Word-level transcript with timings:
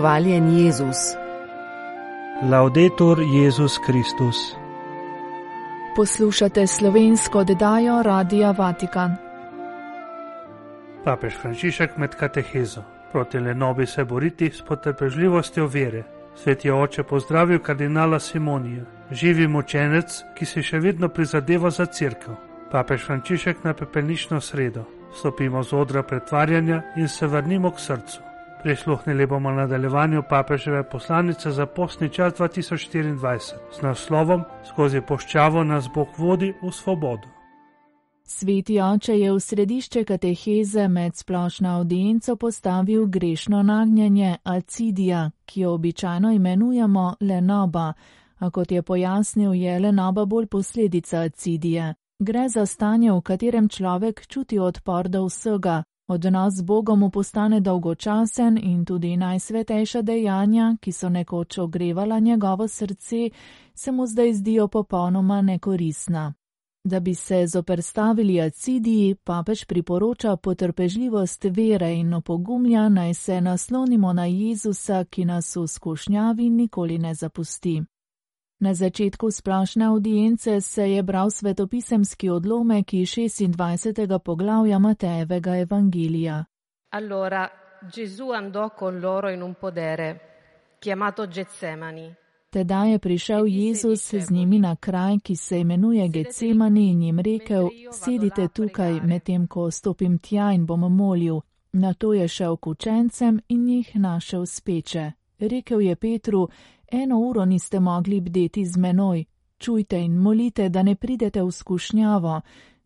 Hvaljen 0.00 0.58
Jezus. 0.58 0.96
Laudetur 2.50 3.18
Jezus 3.20 3.78
Kristus. 3.86 4.36
Poslušate 5.96 6.66
slovensko 6.66 7.38
oddajo 7.38 8.02
Radia 8.02 8.50
Vatikan. 8.58 9.16
Papež 11.04 11.34
Frančišek 11.42 11.96
med 11.96 12.14
katehezo. 12.14 12.82
Proti 13.12 13.38
lenobi 13.38 13.86
se 13.86 14.04
boriti 14.04 14.50
s 14.50 14.62
potrpežljivostjo 14.62 15.66
vere. 15.66 16.02
Sveti 16.34 16.70
oče 16.70 17.02
pozdravil 17.02 17.58
kardinala 17.58 18.20
Simonija, 18.20 18.84
živi 19.10 19.48
mučenec, 19.48 20.22
ki 20.34 20.46
si 20.46 20.62
še 20.62 20.78
vedno 20.78 21.08
prizadeva 21.08 21.70
za 21.70 21.86
crkvo. 21.86 22.36
Papež 22.72 23.04
Frančišek 23.04 23.64
na 23.64 23.74
pepelnično 23.74 24.40
sredo. 24.40 24.84
Stopimo 25.12 25.62
z 25.62 25.72
odra 25.72 26.02
pretvarjanja 26.02 26.82
in 26.96 27.08
se 27.08 27.26
vrnimo 27.26 27.70
k 27.70 27.80
srcu. 27.80 28.29
Prisluhnili 28.62 29.26
bomo 29.26 29.50
nadaljevanju 29.50 30.22
papeževe 30.28 30.88
poslanice 30.90 31.50
za 31.50 31.66
postni 31.66 32.08
čas 32.08 32.34
2024 32.34 33.38
z 33.72 33.82
naslovom 33.82 34.42
Skozi 34.68 35.00
poščavo 35.00 35.64
nas 35.64 35.88
Bog 35.94 36.08
vodi 36.18 36.54
v 36.62 36.72
svobodo. 36.72 37.28
Sveti 38.24 38.80
oče 38.80 39.18
je 39.18 39.32
v 39.32 39.40
središče 39.40 40.04
kateheze 40.04 40.88
med 40.88 41.16
splošno 41.16 41.76
audienco 41.76 42.36
postavil 42.36 43.06
grešno 43.06 43.62
nagnjenje 43.62 44.36
acidija, 44.42 45.30
ki 45.44 45.60
jo 45.60 45.72
običajno 45.74 46.32
imenujemo 46.32 47.14
lenoba, 47.20 47.92
a 48.38 48.50
kot 48.50 48.72
je 48.72 48.82
pojasnil, 48.82 49.54
je 49.54 49.78
lenoba 49.78 50.24
bolj 50.24 50.46
posledica 50.46 51.20
acidije. 51.20 51.94
Gre 52.18 52.48
za 52.48 52.66
stanje, 52.66 53.12
v 53.12 53.20
katerem 53.20 53.68
človek 53.68 54.26
čuti 54.26 54.58
odpor 54.58 55.08
do 55.08 55.24
vsega, 55.24 55.82
odnos 56.10 56.54
z 56.54 56.62
Bogom 56.62 57.10
postane 57.10 57.60
dolgočasen 57.60 58.58
in 58.62 58.84
tudi 58.84 59.16
najsvetejša 59.16 60.02
dejanja, 60.02 60.76
ki 60.80 60.92
so 60.92 61.08
nekoč 61.08 61.58
ogrevala 61.58 62.18
njegovo 62.18 62.68
srce, 62.68 63.30
se 63.74 63.92
mu 63.92 64.06
zdaj 64.06 64.32
zdijo 64.32 64.68
popolnoma 64.68 65.42
nekorisna. 65.42 66.34
Da 66.84 67.00
bi 67.00 67.14
se 67.14 67.46
zoperstavili 67.46 68.40
acidiji, 68.40 69.14
papež 69.14 69.64
priporoča 69.64 70.36
potrpežljivost 70.36 71.44
vere 71.44 71.94
in 71.94 72.14
opogumlja 72.14 72.88
naj 72.88 73.14
se 73.14 73.40
naslonimo 73.40 74.12
na 74.12 74.24
Jezusa, 74.24 75.04
ki 75.04 75.24
nas 75.24 75.56
v 75.56 75.66
skušnjavi 75.66 76.50
nikoli 76.50 76.98
ne 76.98 77.14
zapusti. 77.14 77.82
Na 78.60 78.74
začetku 78.74 79.30
splošne 79.30 79.84
audience 79.84 80.60
se 80.60 80.90
je 80.90 81.02
bral 81.02 81.30
svetopisemski 81.30 82.28
odlomek 82.28 82.94
iz 82.94 83.08
26. 83.08 84.18
poglavja 84.18 84.78
Matejevega 84.78 85.56
evangelija. 85.56 86.44
Allora 86.90 87.48
Gesù 87.94 88.30
andò 88.30 88.68
con 88.78 89.00
loro 89.00 89.30
in 89.30 89.42
un 89.42 89.54
podere, 89.54 90.20
chiamato 90.78 91.26
Getsemani. 91.26 92.14
Tedaj 92.50 92.90
je 92.90 92.98
prišel 92.98 93.46
Jezus 93.46 94.14
z 94.14 94.30
njimi 94.30 94.58
na 94.58 94.76
kraj, 94.76 95.18
ki 95.18 95.36
se 95.36 95.60
imenuje 95.60 96.08
Getsemani 96.08 96.90
in 96.90 97.02
jim 97.02 97.18
rekel, 97.18 97.68
sedite 97.92 98.48
tukaj, 98.48 99.00
medtem 99.00 99.46
ko 99.46 99.70
stopim 99.70 100.18
tja 100.18 100.52
in 100.52 100.66
bom 100.66 100.96
molil. 100.96 101.40
Na 101.72 101.94
to 101.94 102.12
je 102.12 102.28
šel 102.28 102.56
k 102.56 102.66
učencem 102.66 103.40
in 103.48 103.68
jih 103.68 103.96
našel 103.96 104.46
speče. 104.46 105.12
Rekel 105.38 105.80
je 105.80 105.96
Petru, 105.96 106.48
eno 106.90 107.18
uro 107.18 107.44
niste 107.44 107.80
mogli 107.80 108.20
bdeti 108.20 108.64
z 108.64 108.76
menoj, 108.76 109.24
čujte 109.58 109.96
in 109.96 110.16
molite, 110.16 110.68
da 110.68 110.82
ne 110.82 110.94
pridete 110.96 111.42
v 111.42 111.50
skušnjavo. 111.50 112.40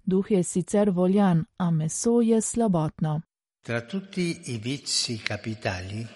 Duh 0.04 0.31
je 0.31 0.42
sicer 0.42 0.91
voljan, 0.91 1.44
a 1.56 1.70
meso 1.70 2.20
je 2.20 2.41
slabotno. 2.41 3.20
Tra 3.62 3.81
tutti 3.81 4.41
i 4.44 4.59
vizi 4.59 5.16
capitali 5.22 6.06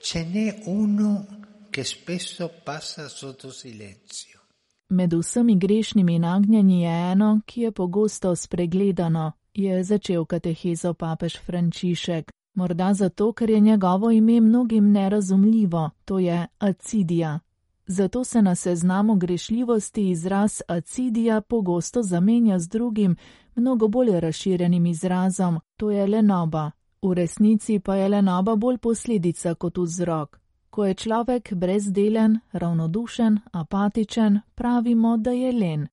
ce 0.00 0.24
n'è 0.24 0.62
uno 0.66 1.26
che 1.70 1.84
spesso 1.84 2.50
passa 2.64 3.08
sotto 3.08 3.50
silenzio. 3.50 4.40
Med 4.88 5.14
vsemi 5.14 5.56
grešnimi 5.58 6.18
nagnjenji 6.18 6.80
je 6.80 7.12
eno, 7.12 7.40
ki 7.46 7.60
je 7.60 7.72
pogosto 7.72 8.36
spregledano, 8.36 9.32
je 9.54 9.84
začel 9.84 10.24
katehezo 10.24 10.94
papež 10.94 11.38
Frančišek. 11.46 12.30
Morda 12.54 12.94
zato, 12.94 13.32
ker 13.32 13.50
je 13.50 13.60
njegovo 13.60 14.10
ime 14.10 14.40
mnogim 14.40 14.92
nerazumljivo, 14.92 15.90
to 16.04 16.18
je 16.18 16.46
acidija. 16.58 17.40
Zato 17.86 18.24
se 18.24 18.42
na 18.42 18.54
seznamu 18.54 19.14
grešljivosti 19.14 20.10
izraz 20.10 20.62
acidija 20.68 21.40
pogosto 21.40 22.02
zamenja 22.02 22.58
z 22.58 22.68
drugim, 22.68 23.16
mnogo 23.54 23.88
bolj 23.88 24.20
razširjenim 24.20 24.86
izrazom, 24.86 25.60
to 25.76 25.90
je 25.90 26.06
lenoba. 26.06 26.70
V 27.02 27.14
resnici 27.14 27.78
pa 27.78 27.94
je 27.94 28.08
lenoba 28.08 28.56
bolj 28.56 28.78
posledica 28.78 29.54
kot 29.54 29.78
vzrok. 29.78 30.40
Ko 30.70 30.84
je 30.84 30.94
človek 30.94 31.52
brezdelen, 31.54 32.40
ravnodušen, 32.52 33.40
apatičen, 33.52 34.40
pravimo, 34.54 35.16
da 35.16 35.30
je 35.30 35.52
len. 35.52 35.86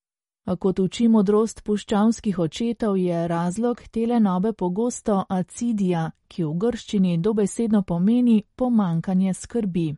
A 0.46 0.56
kot 0.56 0.80
uči 0.80 1.08
modrost 1.08 1.62
puščavskih 1.64 2.40
očetov, 2.40 2.98
je 2.98 3.28
razlog 3.28 3.82
tele 3.92 4.20
nobe 4.20 4.54
pogosto 4.54 5.24
acidija, 5.30 6.12
ki 6.28 6.44
v 6.44 6.54
grščini 6.58 7.18
dobesedno 7.18 7.84
pomeni 7.84 8.44
pomankanje 8.56 9.34
skrbi. 9.34 9.96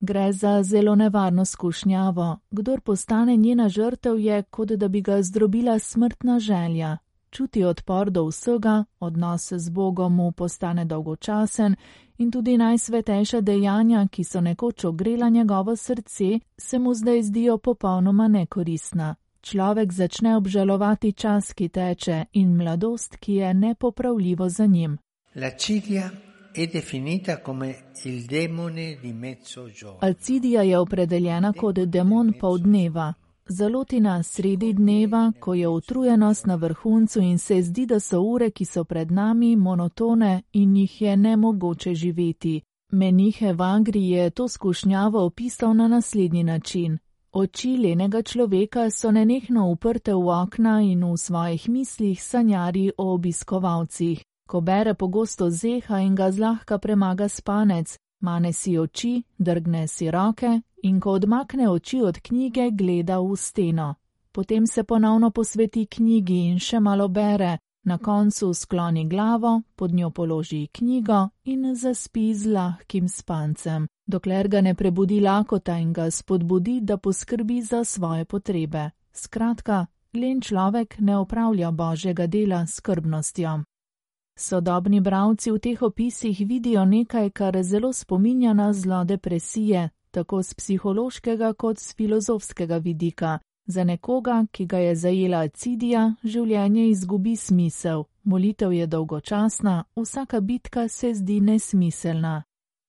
Gre 0.00 0.32
za 0.32 0.62
zelo 0.62 0.94
nevarno 0.94 1.44
skušnjavo, 1.44 2.38
kdor 2.50 2.80
postane 2.80 3.36
njena 3.36 3.68
žrtev 3.68 4.20
je, 4.20 4.42
kot 4.42 4.68
da 4.68 4.88
bi 4.88 5.00
ga 5.00 5.22
zdrobila 5.22 5.78
smrtna 5.78 6.38
želja. 6.38 6.98
Čuti 7.30 7.64
odpor 7.64 8.10
do 8.10 8.26
vsega, 8.26 8.84
odnos 9.00 9.52
z 9.52 9.70
Bogom 9.70 10.14
mu 10.14 10.32
postane 10.32 10.84
dolgočasen 10.84 11.76
in 12.18 12.30
tudi 12.30 12.56
najsvetejša 12.58 13.40
dejanja, 13.40 14.06
ki 14.10 14.24
so 14.24 14.40
nekoč 14.40 14.84
ogrela 14.84 15.28
njegovo 15.28 15.76
srce, 15.76 16.40
se 16.58 16.78
mu 16.78 16.94
zdaj 16.94 17.22
zdijo 17.22 17.58
popolnoma 17.58 18.28
nekoristna 18.28 19.14
človek 19.46 19.92
začne 19.92 20.36
obžalovati 20.36 21.12
čas, 21.12 21.52
ki 21.52 21.68
teče 21.68 22.24
in 22.32 22.56
mladost, 22.56 23.16
ki 23.16 23.34
je 23.34 23.54
nepopravljivo 23.54 24.48
za 24.48 24.66
njim. 24.66 24.98
Alcidija 30.00 30.62
je 30.62 30.78
opredeljena 30.78 31.52
kot 31.52 31.78
demon 31.78 32.32
pol 32.40 32.58
dneva. 32.58 33.14
Zaloti 33.48 34.00
nas 34.00 34.28
sredi 34.32 34.72
dneva, 34.72 35.32
ko 35.40 35.54
je 35.54 35.68
utrujenost 35.68 36.46
na 36.46 36.54
vrhuncu 36.54 37.20
in 37.20 37.38
se 37.38 37.62
zdi, 37.62 37.86
da 37.86 38.00
so 38.00 38.20
ure, 38.20 38.50
ki 38.50 38.64
so 38.64 38.84
pred 38.84 39.10
nami, 39.10 39.56
monotone 39.56 40.42
in 40.52 40.76
jih 40.76 41.02
je 41.02 41.16
nemogoče 41.16 41.94
živeti. 41.94 42.60
Menih 42.92 43.42
Evangri 43.42 44.08
je 44.08 44.30
to 44.30 44.48
skušnjavo 44.48 45.24
opisal 45.26 45.74
na 45.74 45.88
naslednji 45.88 46.44
način. 46.44 46.98
Oči 47.36 47.76
lenega 47.76 48.22
človeka 48.22 48.90
so 48.90 49.10
nenehno 49.12 49.68
uprte 49.68 50.14
v 50.14 50.28
okna 50.32 50.80
in 50.80 51.04
v 51.04 51.16
svojih 51.20 51.68
mislih 51.68 52.22
sanjari 52.22 52.92
o 52.96 53.12
obiskovalcih. 53.12 54.24
Ko 54.48 54.60
bere 54.60 54.94
pogosto 54.94 55.50
zeha 55.50 56.00
in 56.00 56.14
ga 56.14 56.30
zlahka 56.32 56.78
premaga 56.78 57.28
spanec, 57.28 57.98
mane 58.20 58.52
si 58.52 58.78
oči, 58.78 59.22
drgne 59.38 59.84
si 59.88 60.10
roke 60.10 60.62
in 60.82 61.00
ko 61.00 61.10
odmakne 61.10 61.68
oči 61.68 62.00
od 62.00 62.20
knjige, 62.24 62.70
gleda 62.72 63.20
v 63.20 63.36
steno. 63.36 63.94
Potem 64.32 64.66
se 64.66 64.84
ponovno 64.84 65.30
posveti 65.30 65.86
knjigi 65.86 66.40
in 66.48 66.58
še 66.58 66.80
malo 66.80 67.08
bere, 67.08 67.58
na 67.86 67.98
koncu 67.98 68.54
skloni 68.54 69.08
glavo, 69.08 69.62
pod 69.76 69.94
njo 69.94 70.10
položi 70.10 70.66
knjigo 70.66 71.28
in 71.44 71.74
zaspi 71.74 72.34
z 72.34 72.46
lahkim 72.46 73.08
spancem, 73.08 73.86
dokler 74.06 74.48
ga 74.48 74.60
ne 74.60 74.74
prebudi 74.74 75.20
lakota 75.20 75.78
in 75.78 75.92
ga 75.92 76.10
spodbudi, 76.10 76.80
da 76.80 76.96
poskrbi 76.96 77.62
za 77.62 77.84
svoje 77.84 78.24
potrebe. 78.24 78.90
Skratka, 79.12 79.86
len 80.14 80.40
človek 80.40 80.98
ne 80.98 81.16
opravlja 81.16 81.70
božjega 81.70 82.26
dela 82.26 82.66
s 82.66 82.74
skrbnostjo. 82.74 83.62
Sodobni 84.38 85.00
bravci 85.00 85.50
v 85.50 85.58
teh 85.58 85.82
opisih 85.82 86.40
vidijo 86.46 86.84
nekaj, 86.84 87.30
kar 87.30 87.62
zelo 87.62 87.92
spominja 87.92 88.52
na 88.52 88.72
zlo 88.72 89.04
depresije, 89.04 89.88
tako 90.10 90.42
z 90.42 90.54
psihološkega 90.54 91.52
kot 91.52 91.78
z 91.78 91.94
filozofskega 91.94 92.76
vidika. 92.76 93.38
Za 93.66 93.84
nekoga, 93.84 94.46
ki 94.52 94.66
ga 94.66 94.78
je 94.78 94.94
zajela 94.94 95.38
acidija, 95.38 96.14
življenje 96.22 96.88
izgubi 96.88 97.36
smisel, 97.36 98.04
molitev 98.22 98.72
je 98.72 98.86
dolgočasna, 98.86 99.84
vsaka 99.96 100.40
bitka 100.40 100.88
se 100.88 101.14
zdi 101.14 101.40
nesmiselna. 101.40 102.42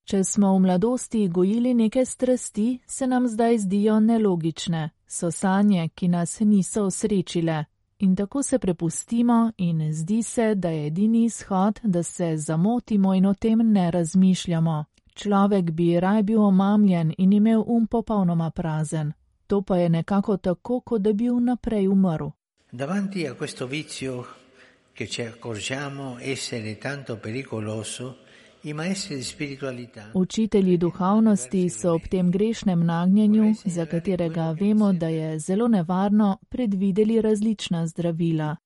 Če 0.04 0.22
smo 0.24 0.54
v 0.54 0.60
mladosti 0.60 1.28
gojili 1.28 1.74
neke 1.74 2.04
strasti, 2.04 2.78
se 2.86 3.06
nam 3.06 3.26
zdaj 3.28 3.58
zdijo 3.58 4.00
nelogične, 4.00 4.90
so 5.06 5.30
sanje, 5.30 5.88
ki 5.88 6.08
nas 6.08 6.40
niso 6.40 6.84
osrečile. 6.84 7.64
In 7.98 8.16
tako 8.16 8.42
se 8.42 8.58
prepustimo 8.58 9.52
in 9.56 9.92
zdi 9.92 10.22
se, 10.22 10.54
da 10.54 10.68
je 10.68 10.86
edini 10.86 11.24
izhod, 11.24 11.80
da 11.82 12.02
se 12.02 12.36
zamotimo 12.36 13.14
in 13.14 13.26
o 13.26 13.34
tem 13.34 13.58
ne 13.72 13.90
razmišljamo. 13.90 14.84
Človek 15.14 15.70
bi 15.70 16.00
raj 16.00 16.22
bil 16.22 16.42
omamljen 16.42 17.12
in 17.18 17.32
imel 17.32 17.64
um 17.66 17.86
popolnoma 17.86 18.50
prazen, 18.50 19.12
to 19.48 19.62
pa 19.62 19.76
je 19.76 19.88
nekako 19.88 20.36
tako, 20.36 20.80
kot 20.80 21.02
da 21.02 21.12
bi 21.12 21.28
vnaprej 21.28 21.88
umrl. 21.88 22.28
Davanti 22.72 23.26
a 23.26 23.34
questo 23.34 23.66
vizio, 23.66 24.24
che 24.92 25.06
ci 25.06 25.22
accorgiamo 25.22 26.18
essere 26.20 26.76
tanto 26.78 27.16
pericoloso, 27.16 28.16
Učitelji 30.14 30.76
duhovnosti 30.76 31.68
so 31.70 31.92
ob 31.92 32.08
tem 32.10 32.30
grešnem 32.30 32.86
nagnjenju, 32.86 33.54
za 33.64 33.86
katerega 33.86 34.56
vemo, 34.60 34.92
da 34.92 35.08
je 35.08 35.38
zelo 35.38 35.68
nevarno, 35.68 36.38
predvideli 36.48 37.20
različna 37.20 37.86
zdravila. 37.86 38.56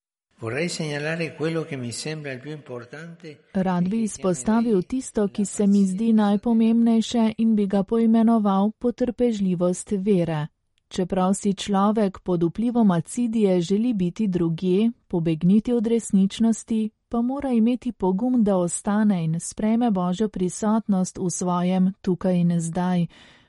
Rad 3.53 3.89
bi 3.89 4.03
izpostavil 4.03 4.83
tisto, 4.83 5.29
ki 5.29 5.45
se 5.45 5.67
mi 5.67 5.87
zdi 5.87 6.13
najpomembnejše 6.13 7.33
in 7.39 7.57
bi 7.57 7.67
ga 7.67 7.83
poimenoval 7.83 8.71
potrpežljivost 8.79 9.91
vere. 9.91 10.47
Čeprav 10.93 11.35
si 11.35 11.55
človek 11.55 12.19
pod 12.21 12.43
vplivom 12.43 12.91
acidije 12.91 13.61
želi 13.61 13.95
biti 13.95 14.29
drugje, 14.29 14.91
pobegniti 15.09 15.73
od 15.73 15.87
resničnosti, 15.87 16.91
pa 17.09 17.23
mora 17.23 17.51
imeti 17.51 17.93
pogum, 17.93 18.45
da 18.45 18.57
ostane 18.57 19.25
in 19.25 19.41
spreme 19.41 19.91
Božjo 19.91 20.29
prisotnost 20.29 21.19
v 21.19 21.31
svojem 21.31 21.93
tukaj 22.03 22.37
in 22.37 22.61
zdaj, 22.61 23.07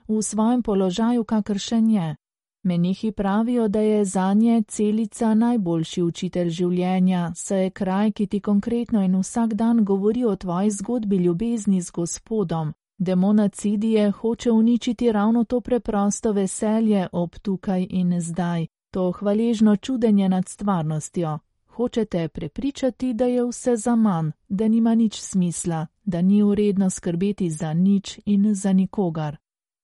v 0.08 0.22
svojem 0.22 0.64
položaju, 0.64 1.24
kakršen 1.24 1.90
je. 1.90 2.16
Menihi 2.64 3.12
pravijo, 3.12 3.68
da 3.68 3.80
je 3.80 4.06
za 4.06 4.34
nje 4.34 4.64
celica 4.68 5.34
najboljši 5.34 6.02
učitelj 6.02 6.50
življenja, 6.50 7.32
saj 7.36 7.64
je 7.64 7.70
kraj, 7.70 8.12
ki 8.12 8.28
ti 8.28 8.40
konkretno 8.40 9.04
in 9.04 9.20
vsak 9.20 9.54
dan 9.54 9.84
govori 9.86 10.26
o 10.26 10.36
tvoji 10.36 10.72
zgodbi 10.72 11.16
ljubezni 11.16 11.82
z 11.82 11.92
Gospodom. 11.92 12.74
Demona 12.98 13.50
Cidije 13.50 14.12
hoče 14.12 14.52
uničiti 14.52 15.12
ravno 15.12 15.44
to 15.44 15.62
preprosto 15.62 16.32
veselje 16.32 17.08
ob 17.12 17.36
tukaj 17.36 17.88
in 17.90 18.22
zdaj, 18.22 18.68
to 18.92 19.12
hvaležno 19.12 19.76
čudenje 19.76 20.30
nad 20.30 20.50
stvarnostjo. 20.50 21.40
Hočete 21.68 22.28
prepričati, 22.28 23.14
da 23.14 23.26
je 23.26 23.46
vse 23.46 23.76
za 23.76 23.96
manj, 23.96 24.32
da 24.50 24.68
nima 24.68 24.96
nič 24.96 25.22
smisla, 25.22 25.88
da 26.04 26.22
ni 26.22 26.44
uredno 26.44 26.90
skrbeti 26.90 27.50
za 27.50 27.74
nič 27.74 28.20
in 28.26 28.56
za 28.56 28.74
nikogar. 28.74 29.38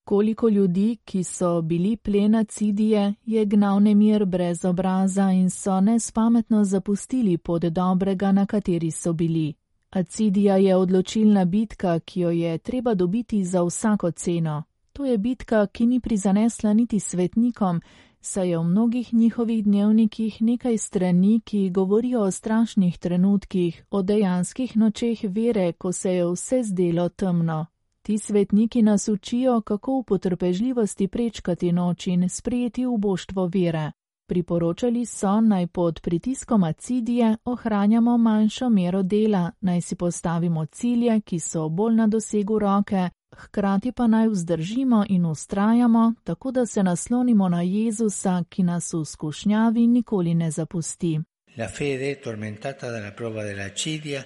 Koliko 0.03 0.49
ljudi, 0.49 0.97
ki 1.05 1.23
so 1.23 1.61
bili 1.61 1.97
plena 1.97 2.43
Cidije, 2.43 3.13
je 3.25 3.45
gnal 3.45 3.81
nemir 3.81 4.25
brez 4.25 4.65
obraza 4.65 5.31
in 5.31 5.49
so 5.49 5.81
nespametno 5.81 6.63
zapustili 6.63 7.37
pod 7.37 7.61
dobrega, 7.61 8.31
na 8.31 8.45
kateri 8.45 8.91
so 8.91 9.13
bili. 9.13 9.53
Acidija 9.91 10.57
je 10.57 10.75
odločilna 10.75 11.45
bitka, 11.45 11.99
ki 11.99 12.19
jo 12.19 12.29
je 12.29 12.57
treba 12.57 12.93
dobiti 12.93 13.43
za 13.43 13.63
vsako 13.63 14.11
ceno. 14.11 14.63
To 14.93 15.05
je 15.05 15.17
bitka, 15.17 15.67
ki 15.67 15.85
ni 15.85 15.99
prizanesla 15.99 16.73
niti 16.73 16.99
svetnikom, 16.99 17.81
saj 18.21 18.49
je 18.49 18.57
v 18.57 18.63
mnogih 18.63 19.13
njihovih 19.13 19.63
dnevnikih 19.63 20.41
nekaj 20.41 20.77
strani, 20.77 21.41
ki 21.45 21.69
govorijo 21.69 22.21
o 22.21 22.31
strašnih 22.31 22.97
trenutkih, 22.97 23.85
o 23.91 24.01
dejanskih 24.01 24.77
nočeh 24.77 25.19
vere, 25.23 25.71
ko 25.71 25.91
se 25.91 26.13
je 26.13 26.25
vse 26.31 26.63
zdelo 26.63 27.09
temno. 27.09 27.65
Ti 28.01 28.17
svetniki 28.17 28.81
nas 28.81 29.07
učijo, 29.07 29.61
kako 29.61 29.99
v 29.99 30.03
potrpežljivosti 30.03 31.07
prečkati 31.07 31.71
noč 31.71 32.07
in 32.07 32.29
sprejeti 32.29 32.85
uboštvo 32.85 33.49
vere. 33.53 33.91
Priporočali 34.29 35.05
so 35.05 35.41
naj 35.41 35.67
pod 35.67 36.01
pritiskom 36.01 36.63
acidije 36.63 37.37
ohranjamo 37.45 38.17
manjšo 38.17 38.69
mero 38.69 39.03
dela, 39.03 39.51
naj 39.61 39.81
si 39.81 39.95
postavimo 39.95 40.65
cilje, 40.65 41.21
ki 41.21 41.39
so 41.39 41.69
bolj 41.69 41.95
na 41.95 42.07
dosegu 42.07 42.59
roke, 42.59 43.09
hkrati 43.35 43.91
pa 43.91 44.07
naj 44.07 44.27
vzdržimo 44.27 45.05
in 45.09 45.25
ustrajamo, 45.25 46.13
tako 46.23 46.51
da 46.51 46.65
se 46.65 46.83
naslonimo 46.83 47.49
na 47.49 47.61
Jezusa, 47.61 48.43
ki 48.49 48.63
nas 48.63 48.93
v 48.93 49.05
skušnjavi 49.05 49.87
nikoli 49.87 50.33
ne 50.33 50.51
zapusti. 50.51 51.19
La 51.57 51.67
fede, 51.67 52.15
tormentata 52.23 52.91
dalla 52.91 53.11
prova 53.11 53.43
dell'acidia. 53.43 54.23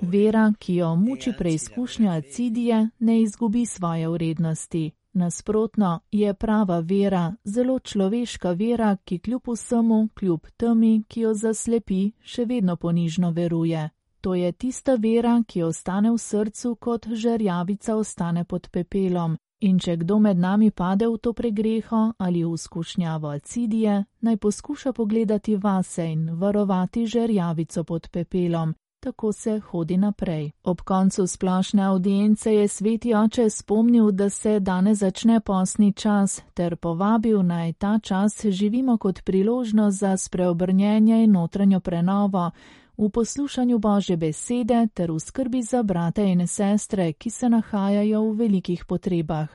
Vera, 0.00 0.52
ki 0.58 0.74
jo 0.74 0.96
muči 0.96 1.32
preizkušnja 1.38 2.12
acidije, 2.12 2.88
ne 2.98 3.22
izgubi 3.22 3.66
svoje 3.66 4.08
vrednosti. 4.08 4.90
Nasprotno 5.12 6.00
je 6.10 6.34
prava 6.34 6.80
vera, 6.80 7.34
zelo 7.44 7.78
človeška 7.78 8.52
vera, 8.52 8.96
ki 9.04 9.18
kljub 9.18 9.48
vsemu, 9.48 10.08
kljub 10.14 10.46
temi, 10.56 11.04
ki 11.08 11.20
jo 11.20 11.34
zaslepi, 11.34 12.12
še 12.20 12.44
vedno 12.44 12.76
ponižno 12.76 13.30
veruje. 13.30 13.90
To 14.20 14.34
je 14.34 14.52
tista 14.52 14.94
vera, 14.94 15.42
ki 15.46 15.62
ostane 15.62 16.10
v 16.10 16.18
srcu, 16.18 16.74
kot 16.74 17.06
žerjavica 17.06 17.96
ostane 17.96 18.44
pod 18.44 18.68
pepelom. 18.70 19.36
In 19.60 19.78
če 19.78 19.96
kdo 19.96 20.18
med 20.22 20.38
nami 20.38 20.70
pade 20.70 21.06
v 21.06 21.18
to 21.18 21.32
pregreho 21.32 22.12
ali 22.18 22.44
v 22.44 22.56
skušnjavo 22.56 23.28
acidije, 23.28 24.04
naj 24.20 24.36
poskuša 24.36 24.92
pogledati 24.92 25.56
vase 25.56 26.06
in 26.12 26.28
varovati 26.38 27.06
žerjavico 27.06 27.84
pod 27.84 28.08
pepelom. 28.10 28.74
Tako 29.00 29.32
se 29.32 29.58
hodi 29.58 29.96
naprej. 29.96 30.50
Ob 30.62 30.80
koncu 30.80 31.26
splošne 31.26 31.82
audience 31.82 32.54
je 32.54 32.68
sveti 32.68 33.14
oče 33.14 33.50
spomnil, 33.50 34.10
da 34.10 34.30
se 34.30 34.60
danes 34.60 34.98
začne 34.98 35.40
posni 35.40 35.92
čas, 35.92 36.42
ter 36.54 36.76
povabil 36.76 37.42
naj 37.42 37.72
ta 37.72 37.98
čas 38.02 38.44
živimo 38.44 38.98
kot 38.98 39.22
priložnost 39.24 39.98
za 39.98 40.16
spreobrnjenje 40.16 41.24
in 41.24 41.32
notranjo 41.32 41.80
prenovo, 41.80 42.50
v 42.96 43.10
poslušanju 43.10 43.78
Božje 43.78 44.16
besede 44.16 44.88
ter 44.94 45.12
v 45.12 45.20
skrbi 45.20 45.62
za 45.62 45.82
brate 45.82 46.22
in 46.22 46.46
sestre, 46.46 47.12
ki 47.12 47.30
se 47.30 47.48
nahajajo 47.48 48.22
v 48.22 48.36
velikih 48.36 48.84
potrebah. 48.84 49.48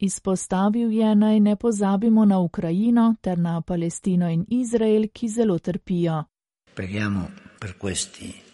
Izpostavil 0.00 0.92
je 0.92 1.14
naj 1.14 1.40
ne 1.40 1.56
pozabimo 1.56 2.24
na 2.24 2.38
Ukrajino 2.38 3.14
ter 3.20 3.38
na 3.38 3.60
Palestino 3.60 4.30
in 4.30 4.46
Izrael, 4.48 5.08
ki 5.12 5.28
zelo 5.28 5.58
trpijo. 5.58 6.24
Preghiamo 6.74 7.28
per 7.60 7.72
questi. 7.78 8.45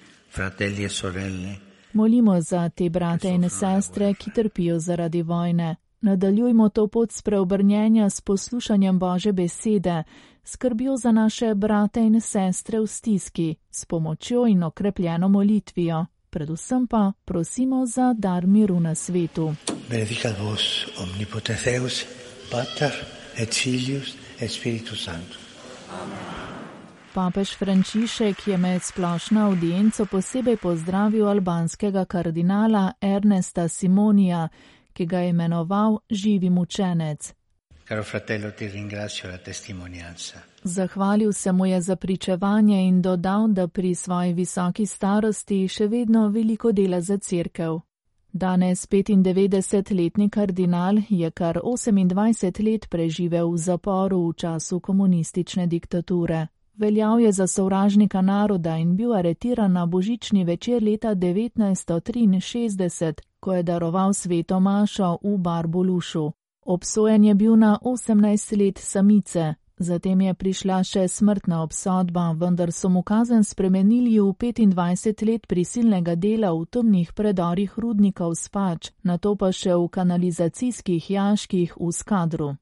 Molimo 1.92 2.40
za 2.40 2.68
te 2.68 2.90
brate 2.90 3.28
in 3.28 3.50
sestre, 3.50 4.14
ki 4.14 4.30
trpijo 4.30 4.78
zaradi 4.78 5.22
vojne. 5.22 5.76
Nadaljujmo 6.00 6.68
to 6.68 6.86
pot 6.88 7.12
spreobrnjenja 7.12 8.10
s 8.10 8.20
poslušanjem 8.20 8.98
Bože 8.98 9.32
besede, 9.32 10.02
skrbijo 10.44 10.96
za 10.96 11.12
naše 11.12 11.54
brate 11.54 12.00
in 12.00 12.20
sestre 12.20 12.80
v 12.80 12.86
stiski, 12.86 13.54
s 13.70 13.84
pomočjo 13.84 14.46
in 14.46 14.62
okrepljeno 14.62 15.28
molitvijo. 15.28 16.06
Predvsem 16.30 16.86
pa 16.86 17.12
prosimo 17.24 17.86
za 17.86 18.14
dar 18.18 18.46
miru 18.46 18.80
na 18.80 18.94
svetu. 18.94 19.54
Benedicat 19.90 20.38
vos 20.40 20.86
omnipotens 21.02 21.64
Deus, 21.64 22.04
Pater 22.50 22.92
et 23.36 23.54
Filius 23.54 24.16
et 24.40 24.50
Spiritus 24.50 25.04
Sanctus. 25.04 26.41
Papež 27.14 27.56
Frančišek 27.56 28.46
je 28.46 28.56
med 28.56 28.82
splošno 28.82 29.46
audienco 29.46 30.06
posebej 30.06 30.56
pozdravil 30.56 31.28
albanskega 31.28 32.04
kardinala 32.04 32.92
Ernesta 33.00 33.68
Simonija, 33.68 34.48
ki 34.92 35.06
ga 35.06 35.18
je 35.18 35.28
imenoval 35.28 35.98
živi 36.10 36.50
mučenec. 36.50 37.34
Caro 37.88 38.04
fratello. 38.04 38.48
Zahvalil 40.62 41.32
se 41.32 41.52
mu 41.52 41.66
je 41.66 41.80
za 41.80 41.96
pričevanje 41.96 42.88
in 42.88 43.02
dodal, 43.02 43.48
da 43.48 43.68
pri 43.68 43.94
svoji 43.94 44.32
visoki 44.32 44.86
starosti 44.86 45.68
še 45.68 45.86
vedno 45.86 46.28
veliko 46.28 46.72
dela 46.72 47.00
za 47.00 47.18
crkev. 47.18 47.80
Danes 48.32 48.88
95-letni 48.88 50.30
kardinal 50.30 50.96
je 51.08 51.30
kar 51.30 51.58
28 51.64 52.72
let 52.72 52.88
preživel 52.88 53.52
v 53.52 53.58
zaporu 53.58 54.28
v 54.28 54.34
času 54.34 54.80
komunistične 54.80 55.66
diktature. 55.66 56.46
Veljal 56.76 57.20
je 57.20 57.32
za 57.32 57.46
sovražnika 57.46 58.20
naroda 58.20 58.76
in 58.76 58.96
bil 58.96 59.14
aretiran 59.14 59.72
na 59.72 59.86
božični 59.86 60.44
večer 60.44 60.82
leta 60.82 61.14
1963, 61.14 63.20
ko 63.40 63.54
je 63.54 63.62
daroval 63.62 64.12
sveto 64.12 64.60
mašo 64.60 65.18
v 65.22 65.38
Barbolušu. 65.38 66.32
Obsojen 66.64 67.24
je 67.24 67.34
bil 67.34 67.56
na 67.56 67.78
18 67.82 68.64
let 68.64 68.78
samice, 68.78 69.54
zatem 69.76 70.20
je 70.20 70.34
prišla 70.34 70.84
še 70.84 71.08
smrtna 71.08 71.62
obsodba, 71.62 72.32
vendar 72.32 72.72
so 72.72 72.88
mu 72.88 73.02
kazen 73.02 73.44
spremenili 73.44 74.20
v 74.20 74.32
25 74.32 75.26
let 75.26 75.46
prisilnega 75.46 76.14
dela 76.14 76.54
v 76.54 76.66
temnih 76.66 77.12
predorih 77.12 77.78
rudnikov 77.78 78.34
spač, 78.34 78.90
na 79.02 79.18
to 79.18 79.36
pa 79.36 79.52
še 79.52 79.74
v 79.74 79.88
kanalizacijskih 79.88 81.10
jaških 81.10 81.76
v 81.76 81.92
skadru. 81.92 82.54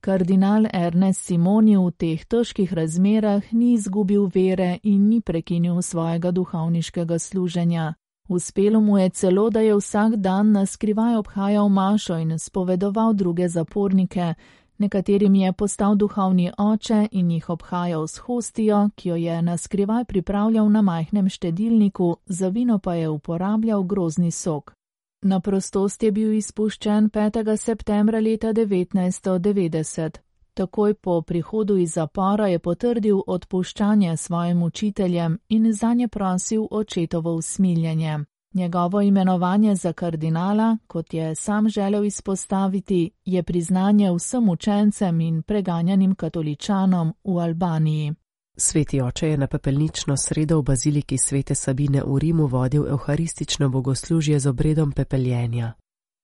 Kardinal 0.00 0.64
Ernest 0.72 1.26
Simoni 1.28 1.76
v 1.76 1.90
teh 1.92 2.24
težkih 2.24 2.72
razmerah 2.72 3.52
ni 3.52 3.74
izgubil 3.76 4.30
vere 4.32 4.78
in 4.82 5.10
ni 5.10 5.20
prekinil 5.20 5.82
svojega 5.82 6.30
duhovniškega 6.30 7.18
služenja. 7.18 7.94
Uspelo 8.28 8.80
mu 8.80 8.98
je 8.98 9.10
celo, 9.10 9.50
da 9.50 9.60
je 9.60 9.76
vsak 9.76 10.16
dan 10.16 10.52
na 10.52 10.66
skrivaj 10.66 11.16
obhajal 11.16 11.68
mašo 11.68 12.16
in 12.16 12.38
spovedoval 12.38 13.12
druge 13.12 13.48
zapornike, 13.48 14.34
nekaterim 14.78 15.34
je 15.34 15.52
postal 15.52 15.94
duhovni 15.94 16.50
oče 16.58 17.08
in 17.12 17.30
jih 17.30 17.50
obhajal 17.50 18.08
s 18.08 18.18
hostijo, 18.18 18.88
ki 18.96 19.08
jo 19.08 19.16
je 19.16 19.42
na 19.42 19.56
skrivaj 19.56 20.04
pripravljal 20.04 20.70
na 20.70 20.82
majhnem 20.82 21.28
štedilniku, 21.28 22.16
za 22.26 22.48
vino 22.48 22.78
pa 22.78 22.94
je 22.94 23.08
uporabljal 23.08 23.82
grozni 23.82 24.30
sok. 24.30 24.79
Na 25.22 25.40
prostost 25.40 26.02
je 26.02 26.12
bil 26.12 26.32
izpuščen 26.32 27.10
5. 27.10 27.56
septembra 27.56 28.20
leta 28.20 28.52
1990. 28.52 30.18
Takoj 30.54 30.94
po 30.94 31.22
prihodu 31.22 31.76
iz 31.76 31.92
zapora 31.92 32.46
je 32.48 32.58
potrdil 32.58 33.20
odpuščanje 33.26 34.16
svojim 34.16 34.62
učiteljem 34.62 35.38
in 35.48 35.72
za 35.72 35.94
nje 35.94 36.08
prosil 36.08 36.66
očetovo 36.70 37.34
usmiljenje. 37.34 38.18
Njegovo 38.54 39.00
imenovanje 39.00 39.74
za 39.74 39.92
kardinala, 39.92 40.78
kot 40.86 41.14
je 41.14 41.34
sam 41.34 41.68
želel 41.68 42.04
izpostaviti, 42.04 43.10
je 43.24 43.42
priznanje 43.42 44.10
vsem 44.12 44.48
učencem 44.48 45.20
in 45.20 45.42
preganjanim 45.42 46.14
katoličanom 46.14 47.14
v 47.24 47.38
Albaniji. 47.38 48.14
Sveti 48.62 49.00
oče 49.00 49.28
je 49.28 49.36
na 49.36 49.46
pepelnično 49.46 50.16
sredo 50.16 50.58
v 50.58 50.62
baziliki 50.62 51.18
svete 51.18 51.54
Sabine 51.54 52.02
v 52.06 52.18
Rimu 52.18 52.46
vodil 52.46 52.88
evharistično 52.88 53.68
bogoslužje 53.68 54.38
z 54.38 54.46
obredom 54.46 54.92
pepeljenja. 54.92 55.72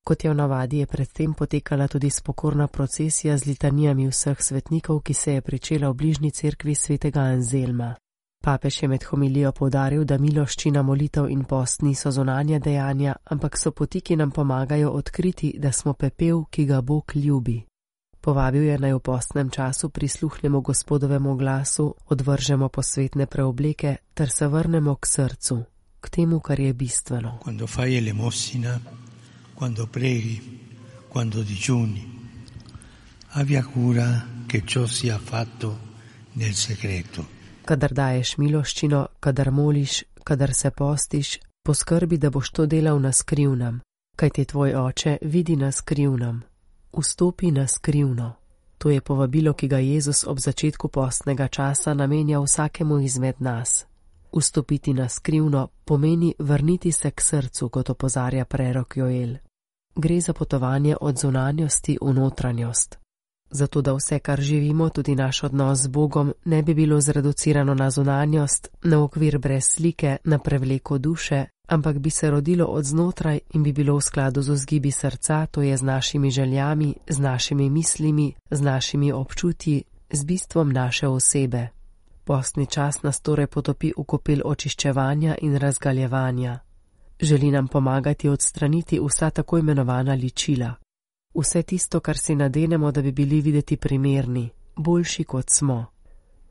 Kot 0.05 0.25
je 0.25 0.31
v 0.31 0.35
navadi, 0.35 0.78
je 0.78 0.87
predtem 0.87 1.35
potekala 1.35 1.88
tudi 1.88 2.11
spokorna 2.11 2.66
procesija 2.66 3.38
z 3.38 3.47
litanijami 3.47 4.09
vseh 4.09 4.43
svetnikov, 4.43 5.00
ki 5.00 5.14
se 5.14 5.33
je 5.33 5.40
pričela 5.40 5.90
v 5.90 5.95
bližnji 5.95 6.31
cerkvi 6.31 6.75
svetega 6.75 7.21
Anzelma. 7.21 7.95
Papež 8.45 8.83
je 8.83 8.88
med 8.88 9.05
homilijo 9.05 9.52
povdaril, 9.52 10.05
da 10.05 10.19
miloščina 10.19 10.83
molitev 10.83 11.31
in 11.31 11.45
post 11.45 11.83
niso 11.83 12.11
zonanja 12.11 12.59
dejanja, 12.59 13.16
ampak 13.25 13.57
so 13.59 13.71
poti, 13.71 14.00
ki 14.00 14.16
nam 14.16 14.31
pomagajo 14.31 14.90
odkriti, 14.90 15.55
da 15.59 15.73
smo 15.73 15.93
pepel, 15.93 16.45
ki 16.50 16.66
ga 16.66 16.81
Bog 16.81 17.12
ljubi. 17.14 17.64
Povabil 18.26 18.62
je 18.66 18.78
naj 18.78 18.95
v 18.99 19.00
postnem 19.06 19.50
času 19.54 19.88
prisluhnemo 19.95 20.59
gospodovemu 20.61 21.37
glasu, 21.38 21.95
odvržemo 22.11 22.66
posvetne 22.68 23.30
preobleke 23.30 23.97
ter 24.14 24.30
se 24.30 24.49
vrnemo 24.50 24.99
k 24.99 25.06
srcu, 25.06 25.62
k 26.02 26.11
temu, 26.11 26.40
kar 26.42 26.59
je 26.61 26.75
bistveno. 26.75 27.38
Quando 29.54 29.87
preghi, 29.87 30.42
quando 31.09 31.42
digiuni, 31.42 32.02
abbia 33.38 33.62
cura 33.62 34.26
che 34.47 34.66
ciò 34.66 34.87
sia 34.87 35.18
fatto 35.18 35.78
nel 36.35 36.52
segreto 36.52 37.37
kadar 37.66 37.92
daješ 37.92 38.37
miloščino, 38.38 39.06
kadar 39.21 39.50
moliš, 39.50 40.04
kadar 40.25 40.54
se 40.54 40.71
postiš, 40.71 41.38
poskrbi, 41.66 42.18
da 42.18 42.30
boš 42.30 42.52
to 42.54 42.66
delal 42.71 43.00
na 43.02 43.12
skrivnem, 43.12 43.80
kaj 44.16 44.30
ti 44.38 44.45
tvoj 44.52 44.76
oče 44.83 45.18
vidi 45.23 45.56
na 45.56 45.73
skrivnem. 45.73 46.42
Vstopi 46.93 47.50
na 47.50 47.66
skrivno. 47.66 48.33
To 48.78 48.90
je 48.90 49.00
povabilo, 49.00 49.52
ki 49.52 49.69
ga 49.69 49.78
Jezus 49.78 50.25
ob 50.26 50.38
začetku 50.38 50.88
postnega 50.88 51.49
časa 51.49 51.95
namenja 51.95 52.40
vsakemu 52.40 52.99
izmed 52.99 53.35
nas. 53.38 53.87
Vstopiti 54.37 54.95
na 54.95 55.09
skrivno 55.09 55.69
pomeni 55.85 56.35
vrniti 56.38 56.93
se 56.93 57.11
k 57.11 57.21
srcu, 57.21 57.69
kot 57.69 57.90
opozarja 57.90 58.45
prerok 58.45 58.97
Joel. 58.97 59.37
Gre 59.95 60.21
za 60.21 60.33
potovanje 60.33 60.97
od 61.00 61.19
zunanjosti 61.19 61.99
v 62.02 62.12
notranjost 62.12 62.99
zato 63.50 63.83
da 63.83 63.93
vse, 63.93 64.19
kar 64.19 64.40
živimo, 64.40 64.88
tudi 64.88 65.14
naš 65.14 65.43
odnos 65.43 65.78
z 65.78 65.87
Bogom, 65.87 66.33
ne 66.45 66.62
bi 66.62 66.75
bilo 66.75 67.00
zreducirano 67.00 67.75
na 67.75 67.90
zunanjost, 67.90 68.69
na 68.83 69.02
okvir 69.02 69.38
brez 69.38 69.64
slike, 69.64 70.16
na 70.25 70.38
prevleko 70.38 70.99
duše, 70.99 71.45
ampak 71.66 71.99
bi 71.99 72.11
se 72.11 72.30
rodilo 72.30 72.64
od 72.64 72.85
znotraj 72.85 73.40
in 73.54 73.62
bi 73.62 73.73
bilo 73.73 73.96
v 73.96 74.02
skladu 74.02 74.42
z 74.42 74.49
vzgibi 74.49 74.90
srca, 74.90 75.46
to 75.46 75.62
je 75.62 75.76
z 75.76 75.82
našimi 75.82 76.30
željami, 76.30 76.94
z 77.08 77.18
našimi 77.18 77.70
mislimi, 77.70 78.35
z 78.50 78.61
našimi 78.61 79.12
občutji, 79.12 79.82
z 80.11 80.25
bistvom 80.25 80.73
naše 80.73 81.08
osebe. 81.08 81.68
Postni 82.25 82.66
čas 82.66 83.02
nas 83.02 83.20
torej 83.20 83.46
potopi 83.46 83.92
v 83.96 84.04
kopel 84.04 84.40
očiščevanja 84.44 85.37
in 85.42 85.56
razgaljevanja. 85.56 86.58
Želi 87.20 87.50
nam 87.50 87.68
pomagati 87.68 88.28
odstraniti 88.28 89.00
vsa 89.00 89.30
tako 89.30 89.58
imenovana 89.58 90.14
ličila 90.14 90.75
vse 91.37 91.62
tisto, 91.62 92.00
kar 92.00 92.18
si 92.18 92.35
nadenemo, 92.35 92.92
da 92.92 93.02
bi 93.02 93.12
bili 93.12 93.40
videti 93.40 93.76
primerni, 93.76 94.50
boljši 94.76 95.25
kot 95.25 95.46
smo. 95.50 95.87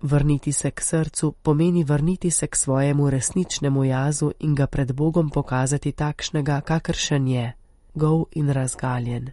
Vrniti 0.01 0.51
se 0.51 0.71
k 0.71 0.81
srcu 0.81 1.31
pomeni 1.31 1.83
vrniti 1.83 2.31
se 2.31 2.47
k 2.47 2.55
svojemu 2.55 3.09
resničnemu 3.09 3.83
jazu 3.83 4.31
in 4.39 4.55
ga 4.55 4.67
pred 4.67 4.91
Bogom 4.91 5.29
pokazati 5.29 5.91
takšnega, 5.91 6.61
kakršen 6.61 7.27
je, 7.27 7.53
gov 7.93 8.25
in 8.31 8.49
razgaljen. 8.49 9.31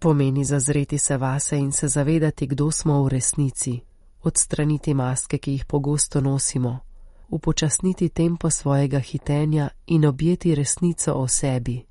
Pomeni 0.00 0.44
zazreti 0.44 0.98
se 0.98 1.16
vase 1.16 1.58
in 1.58 1.72
se 1.72 1.88
zavedati, 1.88 2.46
kdo 2.46 2.70
smo 2.70 3.02
v 3.02 3.08
resnici, 3.08 3.80
odstraniti 4.22 4.94
maske, 4.94 5.38
ki 5.38 5.52
jih 5.52 5.64
pogosto 5.64 6.20
nosimo, 6.20 6.78
upočasniti 7.30 8.08
tempo 8.08 8.50
svojega 8.50 8.98
hitenja 8.98 9.68
in 9.86 10.06
objeti 10.06 10.54
resnico 10.54 11.14
o 11.14 11.28
sebi. 11.28 11.86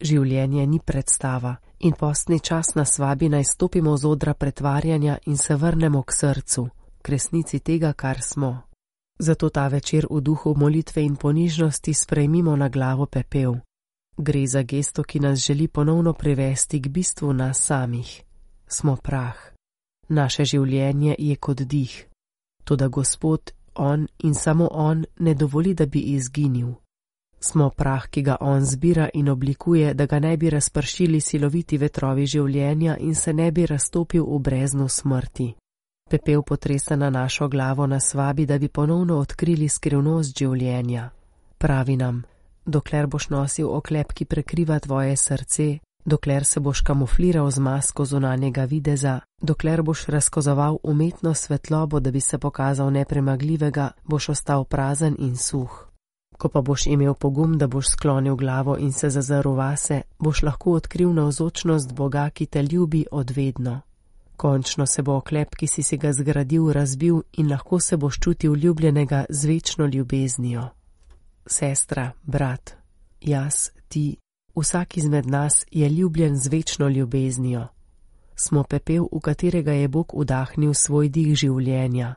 Življenje 0.00 0.66
ni 0.66 0.80
predstava 0.80 1.56
in 1.78 1.92
postni 1.92 2.40
čas 2.40 2.74
nas 2.74 2.98
vabi 2.98 3.28
naj 3.28 3.44
stopimo 3.44 3.96
z 3.96 4.06
odra 4.06 4.34
pretvarjanja 4.34 5.18
in 5.26 5.36
se 5.36 5.56
vrnemo 5.56 6.02
k 6.02 6.12
srcu, 6.12 6.68
k 7.02 7.08
resnici 7.08 7.60
tega, 7.60 7.92
kar 7.92 8.22
smo. 8.22 8.62
Zato 9.18 9.48
ta 9.48 9.68
večer 9.68 10.06
v 10.10 10.20
duhu 10.20 10.54
molitve 10.56 11.02
in 11.02 11.16
ponižnosti 11.16 11.94
sprejmimo 11.94 12.56
na 12.56 12.68
glavo 12.68 13.06
pepel. 13.06 13.54
Gre 14.16 14.46
za 14.46 14.62
gesto, 14.62 15.02
ki 15.02 15.20
nas 15.20 15.38
želi 15.38 15.68
ponovno 15.68 16.12
privesti 16.12 16.82
k 16.82 16.88
bistvu 16.88 17.32
nas 17.32 17.60
samih. 17.60 18.22
Smo 18.66 18.96
prah. 18.96 19.36
Naše 20.08 20.44
življenje 20.44 21.14
je 21.18 21.36
kot 21.36 21.60
dih. 21.62 22.06
Toda 22.64 22.88
Gospod, 22.88 23.50
On 23.74 24.06
in 24.18 24.34
samo 24.34 24.68
On 24.72 25.04
ne 25.18 25.34
dovoli, 25.34 25.74
da 25.74 25.86
bi 25.86 26.00
izginil. 26.00 26.74
Smo 27.40 27.70
prah, 27.70 28.08
ki 28.08 28.22
ga 28.22 28.36
on 28.40 28.64
zbira 28.64 29.08
in 29.14 29.28
oblikuje, 29.28 29.94
da 29.94 30.06
ga 30.06 30.18
ne 30.18 30.36
bi 30.36 30.50
razpršili 30.50 31.20
siloviti 31.20 31.78
vetrovi 31.78 32.26
življenja 32.26 32.96
in 32.96 33.14
se 33.14 33.32
ne 33.32 33.50
bi 33.52 33.66
raztopil 33.66 34.24
v 34.24 34.38
brezno 34.38 34.88
smrti. 34.88 35.54
Pepel 36.10 36.42
potresa 36.42 36.96
na 36.96 37.10
našo 37.10 37.48
glavo 37.48 37.86
nas 37.86 38.14
vabi, 38.14 38.46
da 38.46 38.58
bi 38.58 38.68
ponovno 38.68 39.18
odkrili 39.18 39.68
skrivnost 39.68 40.38
življenja. 40.38 41.10
Pravi 41.58 41.94
nam, 41.96 42.24
dokler 42.66 43.06
boš 43.06 43.28
nosil 43.30 43.68
oklep, 43.70 44.10
ki 44.12 44.24
prekriva 44.24 44.78
tvoje 44.82 45.14
srce, 45.16 45.66
dokler 46.04 46.44
se 46.44 46.60
boš 46.60 46.80
kamufliral 46.80 47.50
z 47.50 47.62
masko 47.62 48.04
zunanjega 48.04 48.64
videza, 48.64 49.20
dokler 49.42 49.82
boš 49.82 50.06
razkozoval 50.06 50.78
umetno 50.82 51.34
svetlobo, 51.34 52.00
da 52.00 52.10
bi 52.10 52.20
se 52.20 52.38
pokazal 52.38 52.90
nepremagljivega, 52.90 53.90
boš 54.04 54.28
ostal 54.34 54.64
prazen 54.64 55.14
in 55.18 55.36
suh. 55.36 55.76
Ko 56.38 56.48
pa 56.48 56.60
boš 56.60 56.86
imel 56.86 57.14
pogum, 57.14 57.54
da 57.58 57.68
boš 57.68 57.92
sklonil 57.94 58.34
glavo 58.34 58.74
in 58.78 58.90
se 58.92 59.10
zazrl 59.10 59.54
vase, 59.54 60.02
boš 60.18 60.42
lahko 60.42 60.72
odkril 60.72 61.14
navzočnost 61.14 61.92
Boga, 61.92 62.30
ki 62.30 62.46
te 62.46 62.62
ljubi 62.62 63.06
odvedno. 63.10 63.80
Končno 64.40 64.86
se 64.86 65.02
bo 65.02 65.16
oklep, 65.20 65.54
ki 65.54 65.66
si 65.66 65.82
si 65.82 65.96
ga 66.00 66.12
zgradil, 66.16 66.70
razbil 66.72 67.18
in 67.36 67.50
lahko 67.50 67.80
se 67.80 67.96
boš 67.96 68.20
čutil 68.20 68.54
ljubljenega 68.56 69.24
z 69.28 69.46
večno 69.46 69.86
ljubeznijo. 69.86 70.62
Sestra, 71.46 72.12
brat, 72.22 72.70
jaz, 73.20 73.70
ti, 73.88 74.16
vsak 74.56 74.96
izmed 74.96 75.26
nas 75.26 75.66
je 75.70 75.88
ljubljen 75.88 76.36
z 76.36 76.48
večno 76.48 76.88
ljubeznijo. 76.88 77.66
Smo 78.36 78.62
pepel, 78.62 79.04
v 79.12 79.20
katerega 79.20 79.72
je 79.72 79.88
Bog 79.88 80.12
vdahnil 80.16 80.74
svoj 80.74 81.08
dih 81.08 81.34
življenja. 81.36 82.14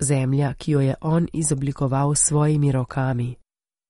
Zemlja, 0.00 0.54
ki 0.54 0.72
jo 0.72 0.80
je 0.80 0.94
On 1.00 1.26
izoblikoval 1.32 2.14
s 2.14 2.28
svojimi 2.28 2.72
rokami 2.72 3.36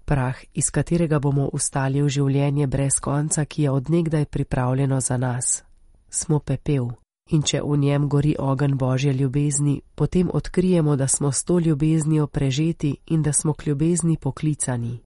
prah, 0.07 0.39
iz 0.55 0.71
katerega 0.71 1.19
bomo 1.19 1.49
ustali 1.53 2.03
v 2.03 2.09
življenje 2.09 2.67
brez 2.71 3.01
konca, 3.03 3.45
ki 3.45 3.63
je 3.63 3.71
odnegdaj 3.71 4.25
pripravljeno 4.25 5.01
za 5.01 5.17
nas. 5.17 5.63
Smo 6.11 6.39
pepel 6.39 6.95
in 7.31 7.43
če 7.43 7.61
v 7.63 7.77
njem 7.77 8.09
gori 8.09 8.37
ogen 8.39 8.77
Božje 8.77 9.13
ljubezni, 9.13 9.81
potem 9.95 10.31
odkrijemo, 10.33 10.97
da 10.97 11.09
smo 11.09 11.33
s 11.33 11.45
to 11.45 11.59
ljubeznijo 11.59 12.27
prežeti 12.27 12.97
in 13.07 13.23
da 13.23 13.33
smo 13.33 13.55
k 13.55 13.67
ljubezni 13.67 14.17
poklicani. 14.17 15.01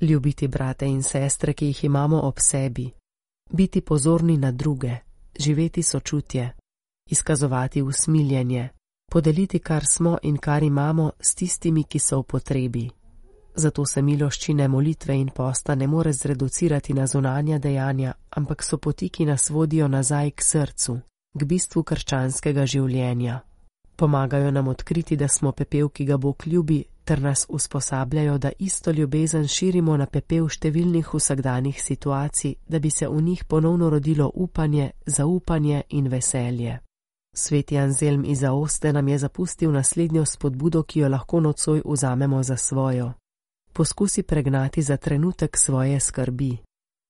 Ljubiti 0.00 0.48
brate 0.48 0.86
in 0.86 1.02
sestre, 1.02 1.52
ki 1.52 1.66
jih 1.66 1.84
imamo 1.84 2.20
ob 2.20 2.38
sebi, 2.38 2.90
biti 3.50 3.80
pozorni 3.80 4.36
na 4.36 4.52
druge, 4.52 4.96
živeti 5.38 5.82
sočutje, 5.82 6.52
izkazovati 7.10 7.82
usmiljenje, 7.82 8.68
podeliti, 9.12 9.58
kar 9.58 9.84
smo 9.86 10.18
in 10.22 10.36
kar 10.36 10.62
imamo 10.62 11.10
s 11.20 11.34
tistimi, 11.34 11.84
ki 11.84 11.98
so 11.98 12.20
v 12.20 12.22
potrebi. 12.22 12.90
Zato 13.54 13.84
se 13.86 14.02
miloščine 14.02 14.68
molitve 14.68 15.14
in 15.14 15.30
posta 15.34 15.74
ne 15.74 15.86
more 15.86 16.12
zreducirati 16.12 16.94
na 16.94 17.06
zunanja 17.06 17.58
dejanja, 17.58 18.12
ampak 18.30 18.62
so 18.62 18.78
poti, 18.78 19.08
ki 19.08 19.24
nas 19.24 19.50
vodijo 19.50 19.88
nazaj 19.88 20.30
k 20.30 20.42
srcu, 20.42 20.98
k 21.34 21.44
bistvu 21.44 21.82
krščanskega 21.82 22.66
življenja. 22.66 23.40
Pomagajo 23.96 24.50
nam 24.50 24.68
odkriti, 24.68 25.16
da 25.16 25.28
smo 25.28 25.52
pepel, 25.52 25.88
ki 25.88 26.04
ga 26.04 26.16
Bog 26.16 26.46
ljubi, 26.46 26.84
ter 27.04 27.20
nas 27.20 27.46
usposabljajo, 27.48 28.38
da 28.38 28.52
isto 28.58 28.90
ljubezen 28.90 29.48
širimo 29.48 29.96
na 29.96 30.06
pepel 30.06 30.48
številnih 30.48 31.14
vsakdanjih 31.14 31.82
situacij, 31.82 32.54
da 32.68 32.78
bi 32.78 32.90
se 32.90 33.08
v 33.08 33.22
njih 33.22 33.44
ponovno 33.44 33.90
rodilo 33.90 34.30
upanje, 34.34 34.90
zaupanje 35.06 35.82
in 35.88 36.08
veselje. 36.08 36.80
Sveti 37.34 37.78
Anzelm 37.78 38.24
iz 38.24 38.44
Aoste 38.44 38.92
nam 38.92 39.08
je 39.08 39.18
zapustil 39.18 39.72
naslednjo 39.72 40.24
spodbudo, 40.24 40.82
ki 40.82 41.00
jo 41.00 41.08
lahko 41.08 41.40
nocoj 41.40 41.82
vzamemo 41.84 42.42
za 42.42 42.56
svojo 42.56 43.12
poskusi 43.78 44.22
pregnati 44.22 44.82
za 44.82 44.96
trenutek 44.96 45.56
svoje 45.56 46.00
skrbi. 46.00 46.56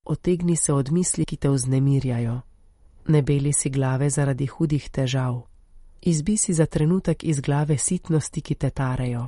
Otegni 0.05 0.55
se 0.55 0.73
od 0.73 0.91
misli, 0.91 1.25
ki 1.25 1.37
te 1.37 1.49
vznemirjajo. 1.49 2.41
Ne 3.07 3.21
beli 3.21 3.53
si 3.53 3.69
glave 3.69 4.09
zaradi 4.09 4.45
hudih 4.45 4.89
težav. 4.89 5.41
Izbi 6.01 6.37
si 6.37 6.53
za 6.53 6.65
trenutek 6.65 7.23
iz 7.23 7.39
glave 7.39 7.77
sitnosti, 7.77 8.41
ki 8.41 8.55
te 8.55 8.69
tarejo. 8.69 9.27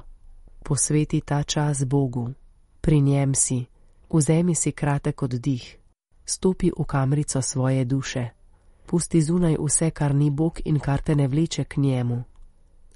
Posveti 0.63 1.21
ta 1.21 1.43
čas 1.43 1.85
Bogu. 1.85 2.29
Pri 2.81 3.01
njem 3.01 3.35
si, 3.35 3.65
Vzemi 4.13 4.55
si 4.55 4.71
kratek 4.71 5.23
oddih, 5.23 5.77
stopi 6.25 6.71
v 6.79 6.83
kamrico 6.83 7.41
svoje 7.41 7.85
duše, 7.85 8.29
pusti 8.85 9.21
zunaj 9.21 9.55
vse, 9.59 9.91
kar 9.91 10.15
ni 10.15 10.29
Bog 10.29 10.59
in 10.65 10.79
kar 10.79 11.01
te 11.01 11.15
ne 11.15 11.27
vleče 11.27 11.63
k 11.63 11.77
njemu. 11.77 12.23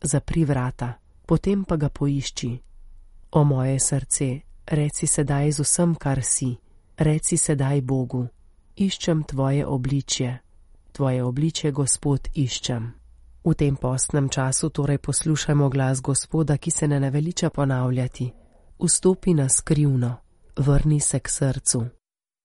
Zapri 0.02 0.46
vrata, 0.46 0.94
potem 1.26 1.64
pa 1.64 1.76
ga 1.76 1.90
poišči. 1.90 2.60
O 3.32 3.44
moje 3.44 3.80
srce, 3.80 4.40
reci 4.66 5.08
sedaj 5.08 5.52
z 5.52 5.60
vsem, 5.60 5.96
kar 5.96 6.24
si, 6.24 6.56
reci 6.98 7.38
sedaj 7.38 7.82
Bogu, 7.82 8.28
iščem 8.76 9.24
tvoje 9.24 9.66
obličje, 9.66 10.40
tvoje 10.96 11.24
obličje, 11.24 11.72
Gospod, 11.72 12.28
iščem. 12.34 12.94
V 13.44 13.54
tem 13.54 13.76
postnem 13.76 14.30
času 14.30 14.70
torej 14.70 14.98
poslušajmo 14.98 15.70
glas 15.70 16.02
Gospoda, 16.02 16.58
ki 16.58 16.72
se 16.72 16.88
ne 16.88 17.00
naveliča 17.00 17.50
ponavljati. 17.50 18.32
Vstopi 18.80 19.34
na 19.34 19.50
skrivno, 19.50 20.16
vrni 20.58 21.00
se 21.00 21.20
k 21.20 21.30
srcu. 21.30 21.86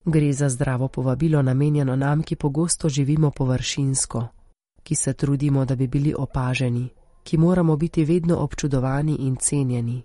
Gre 0.04 0.32
za 0.32 0.48
zdravo 0.48 0.88
povabilo 0.88 1.42
namenjeno 1.42 1.96
nam, 1.96 2.22
ki 2.22 2.36
pogosto 2.36 2.88
živimo 2.88 3.30
površinsko, 3.30 4.26
ki 4.82 4.94
se 4.94 5.12
trudimo, 5.12 5.64
da 5.64 5.76
bi 5.76 5.86
bili 5.86 6.14
opaženi, 6.18 6.88
ki 7.22 7.36
moramo 7.36 7.76
biti 7.76 8.04
vedno 8.04 8.36
občudovani 8.36 9.14
in 9.14 9.36
cenjeni. 9.36 10.02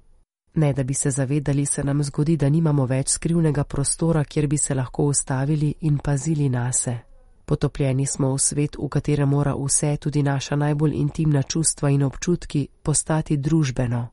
Ne 0.55 0.73
da 0.73 0.83
bi 0.83 0.93
se 0.93 1.11
zavedali, 1.11 1.65
se 1.65 1.83
nam 1.83 2.03
zgodi, 2.03 2.37
da 2.37 2.49
nimamo 2.49 2.85
več 2.85 3.09
skrivnega 3.09 3.63
prostora, 3.63 4.23
kjer 4.23 4.47
bi 4.47 4.57
se 4.57 4.75
lahko 4.75 5.03
ustavili 5.03 5.73
in 5.81 5.97
pazili 5.97 6.49
nase. 6.49 7.14
Potopljeni 7.45 8.05
smo 8.05 8.33
v 8.33 8.39
svet, 8.39 8.77
v 8.77 8.87
katerem 8.89 9.29
mora 9.29 9.55
vse, 9.55 9.97
tudi 9.97 10.23
naša 10.23 10.55
najbolj 10.55 10.93
intimna 10.95 11.43
čustva 11.43 11.89
in 11.89 12.03
občutki, 12.03 12.67
postati 12.83 13.37
družbeno. 13.37 14.07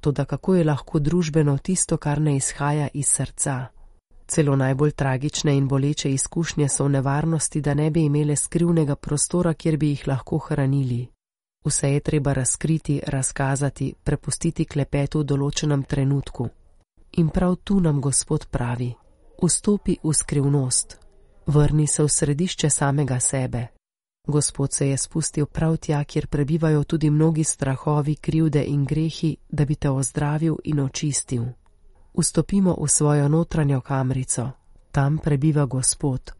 Toda 0.00 0.24
kako 0.24 0.54
je 0.54 0.64
lahko 0.64 0.98
družbeno 0.98 1.58
tisto, 1.58 1.96
kar 1.96 2.20
ne 2.20 2.36
izhaja 2.36 2.88
iz 2.94 3.08
srca? 3.08 3.66
Celo 4.26 4.56
najbolj 4.56 4.90
tragične 4.90 5.56
in 5.56 5.68
boleče 5.68 6.12
izkušnje 6.12 6.68
so 6.68 6.84
v 6.84 6.90
nevarnosti, 6.90 7.60
da 7.60 7.74
ne 7.74 7.90
bi 7.90 8.04
imele 8.04 8.36
skrivnega 8.36 8.96
prostora, 8.96 9.54
kjer 9.54 9.76
bi 9.76 9.88
jih 9.88 10.08
lahko 10.08 10.38
hranili. 10.38 11.08
Vse 11.64 11.92
je 11.92 12.00
treba 12.00 12.32
razkriti, 12.32 13.00
razkazati, 13.06 13.94
prepustiti 14.04 14.64
klepetu 14.64 15.20
v 15.20 15.24
določenem 15.24 15.82
trenutku. 15.82 16.48
In 17.12 17.28
prav 17.28 17.56
tu 17.64 17.80
nam 17.80 18.00
Gospod 18.00 18.46
pravi: 18.46 18.94
Vstopi 19.42 19.98
v 20.02 20.14
skrivnost, 20.14 20.99
vrni 21.46 21.86
se 21.86 22.02
v 22.02 22.08
središče 22.08 22.70
samega 22.70 23.20
sebe. 23.20 23.66
Gospod 24.26 24.72
se 24.72 24.88
je 24.88 24.96
spustil 24.96 25.46
prav 25.46 25.76
tja, 25.76 26.04
kjer 26.04 26.26
prebivajo 26.26 26.84
tudi 26.84 27.10
mnogi 27.10 27.44
strahovi, 27.44 28.16
krivde 28.16 28.64
in 28.64 28.84
grehi, 28.84 29.36
da 29.48 29.64
bi 29.64 29.74
te 29.74 29.90
ozdravil 29.90 30.56
in 30.64 30.80
očistil. 30.80 31.44
Vstopimo 32.18 32.76
v 32.80 32.88
svojo 32.88 33.28
notranjo 33.28 33.80
kamrico, 33.80 34.50
tam 34.92 35.18
prebiva 35.18 35.66
Gospod. 35.66 36.32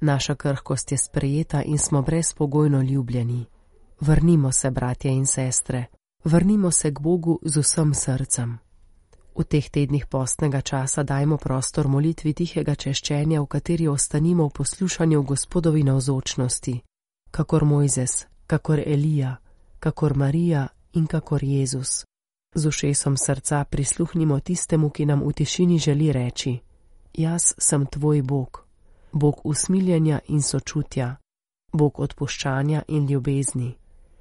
Naša 0.00 0.34
krhkost 0.34 0.92
je 0.92 0.98
sprejeta 0.98 1.62
in 1.62 1.78
smo 1.78 2.02
brezpogojno 2.02 2.82
ljubljeni. 2.82 3.44
Vrnimo 4.00 4.52
se, 4.52 4.70
bratje 4.70 5.12
in 5.12 5.26
sestre, 5.26 5.84
vrnimo 6.24 6.70
se 6.70 6.94
k 6.94 7.00
Bogu 7.00 7.38
z 7.42 7.60
vsem 7.60 7.94
srcem. 7.94 8.63
V 9.34 9.42
teh 9.42 9.66
tednih 9.66 10.06
postnega 10.06 10.62
časa 10.62 11.02
dajmo 11.02 11.42
prostor 11.42 11.88
molitvi 11.90 12.34
tihega 12.38 12.78
češčenja, 12.78 13.42
v 13.42 13.46
kateri 13.50 13.88
ostanimo 13.90 14.46
v 14.46 14.54
poslušanju 14.54 15.22
gospodovi 15.26 15.82
navzočnosti, 15.82 16.74
kakor 17.34 17.64
Mojzes, 17.66 18.30
kakor 18.46 18.78
Elija, 18.78 19.36
kakor 19.82 20.14
Marija 20.14 20.68
in 20.94 21.06
kakor 21.10 21.42
Jezus. 21.42 22.06
Z 22.54 22.66
ušesom 22.66 23.16
srca 23.16 23.64
prisluhnimo 23.64 24.38
tistemu, 24.40 24.90
ki 24.90 25.06
nam 25.06 25.26
v 25.26 25.32
tišini 25.32 25.78
želi 25.78 26.12
reči: 26.12 26.58
Jaz 27.14 27.58
sem 27.58 27.86
tvoj 27.86 28.22
Bog, 28.22 28.62
Bog 29.12 29.42
usmiljenja 29.44 30.20
in 30.28 30.42
sočutja, 30.42 31.16
Bog 31.72 31.98
odpuščanja 31.98 32.82
in 32.88 33.10
ljubezni, 33.10 33.74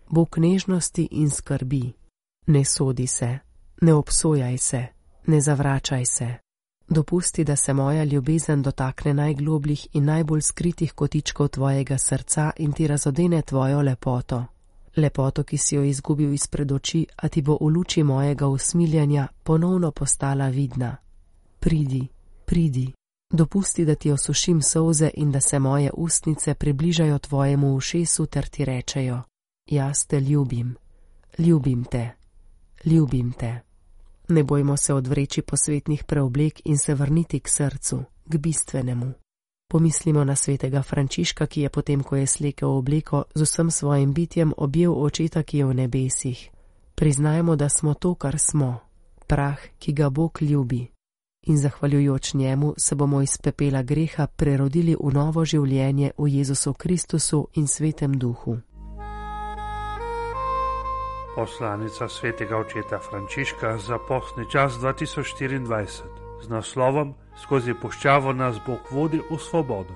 Bog 0.10 0.38
nežnosti 0.38 1.08
in 1.12 1.30
skrbi. 1.30 1.94
Ne 2.48 2.66
sodi 2.66 3.08
se, 3.08 3.40
ne 3.82 3.94
obsojaj 3.94 4.58
se 4.58 5.03
ne 5.26 5.42
zavračaj 5.42 6.06
se. 6.06 6.36
Dopusti, 6.88 7.44
da 7.44 7.56
se 7.56 7.74
moja 7.74 8.04
ljubezen 8.04 8.62
dotakne 8.62 9.14
najglobljih 9.14 9.88
in 9.94 10.06
najbolj 10.06 10.42
skritih 10.42 10.94
kotičkov 10.94 11.48
tvojega 11.48 11.98
srca 11.98 12.52
in 12.58 12.72
ti 12.72 12.88
razodene 12.88 13.42
tvojo 13.42 13.82
lepoto. 13.82 14.46
Lepoto, 14.96 15.44
ki 15.44 15.58
si 15.58 15.76
jo 15.76 15.84
izgubil 15.84 16.34
izpred 16.34 16.72
oči, 16.72 17.06
a 17.16 17.28
ti 17.30 17.42
bo 17.42 17.58
v 17.62 17.68
luči 17.68 18.04
mojega 18.04 18.48
usmiljanja 18.48 19.28
ponovno 19.44 19.92
postala 19.92 20.48
vidna. 20.48 20.98
Pridi, 21.60 22.08
pridi, 22.46 22.94
dopusti, 23.32 23.86
da 23.86 23.96
ti 23.96 24.12
osušim 24.12 24.62
solze 24.62 25.10
in 25.14 25.32
da 25.32 25.40
se 25.40 25.60
moje 25.60 25.92
ustnice 25.94 26.54
približajo 26.54 27.20
tvojemu 27.20 27.76
ušesu 27.76 28.26
ter 28.26 28.48
ti 28.48 28.66
rečejo: 28.66 29.22
Jaz 29.66 30.06
te 30.08 30.20
ljubim, 30.20 30.76
ljubim 31.38 31.84
te, 31.84 32.10
ljubim 32.86 33.32
te. 33.32 33.73
Ne 34.34 34.44
bojmo 34.44 34.78
se 34.78 34.94
odvreči 34.94 35.42
posvetnih 35.42 36.04
preoblek 36.04 36.62
in 36.66 36.78
se 36.78 36.96
vrniti 36.96 37.40
k 37.40 37.48
srcu, 37.48 38.04
k 38.26 38.38
bistvenemu. 38.38 39.14
Pomislimo 39.72 40.24
na 40.24 40.36
svetega 40.36 40.82
Frančiška, 40.82 41.46
ki 41.46 41.62
je 41.62 41.70
potem, 41.70 42.04
ko 42.04 42.16
je 42.16 42.28
slekel 42.28 42.70
obleko, 42.70 43.24
z 43.36 43.42
vsem 43.42 43.72
svojim 43.72 44.14
bitjem 44.14 44.54
objel 44.58 44.94
očeta, 45.04 45.44
ki 45.44 45.58
je 45.58 45.66
v 45.66 45.74
nebesih. 45.74 46.50
Priznajmo, 46.96 47.56
da 47.56 47.70
smo 47.70 47.94
to, 47.94 48.16
kar 48.16 48.40
smo, 48.40 48.80
prah, 49.28 49.62
ki 49.80 49.94
ga 49.94 50.10
Bog 50.10 50.42
ljubi. 50.42 50.88
In 51.46 51.58
zahvaljujoč 51.58 52.34
njemu 52.34 52.74
se 52.78 52.96
bomo 52.96 53.22
iz 53.22 53.38
pepela 53.38 53.84
greha 53.84 54.28
prerodili 54.28 54.96
v 54.96 55.14
novo 55.14 55.46
življenje 55.46 56.12
v 56.18 56.28
Jezusu 56.28 56.74
Kristusu 56.74 57.48
in 57.54 57.68
svetem 57.68 58.18
duhu 58.18 58.58
poslanica 61.36 62.10
svetega 62.10 62.58
očeta 62.58 63.00
Frančiška 63.00 63.78
za 63.78 63.98
postni 64.08 64.46
čas 64.52 64.74
2024 64.74 66.04
z 66.44 66.50
naslovom 66.50 67.14
Skozi 67.42 67.74
puščavo 67.74 68.34
nas 68.34 68.60
Bog 68.68 68.80
vodi 68.92 69.20
v 69.30 69.38
svobodo. 69.38 69.96